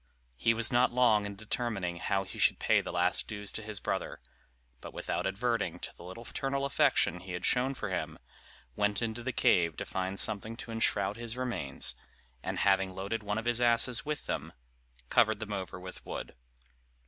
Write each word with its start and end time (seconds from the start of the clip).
He 0.35 0.55
was 0.55 0.73
not 0.73 0.91
long 0.91 1.27
in 1.27 1.35
determining 1.35 1.97
how 1.97 2.23
he 2.23 2.39
should 2.39 2.57
pay 2.57 2.81
the 2.81 2.91
last 2.91 3.27
dues 3.27 3.51
to 3.51 3.61
his 3.61 3.79
brother; 3.79 4.19
but 4.79 4.95
without 4.95 5.27
adverting 5.27 5.77
to 5.77 5.95
the 5.95 6.01
little 6.01 6.25
fraternal 6.25 6.65
affection 6.65 7.19
he 7.19 7.33
had 7.33 7.45
shown 7.45 7.75
for 7.75 7.91
him, 7.91 8.17
went 8.75 9.03
into 9.03 9.21
the 9.21 9.31
cave 9.31 9.77
to 9.77 9.85
find 9.85 10.19
something 10.19 10.57
to 10.57 10.71
enshroud 10.71 11.17
his 11.17 11.37
remains; 11.37 11.93
and 12.41 12.57
having 12.61 12.95
loaded 12.95 13.21
one 13.21 13.37
of 13.37 13.45
his 13.45 13.61
asses 13.61 14.03
with 14.03 14.25
them, 14.25 14.53
covered 15.09 15.39
them 15.39 15.53
over 15.53 15.79
with 15.79 16.03
wood. 16.03 16.33